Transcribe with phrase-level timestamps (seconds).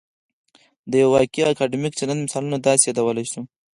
[0.89, 3.51] د یو واقعي اکادمیک چلند مثالونه داسې يادولای شو چې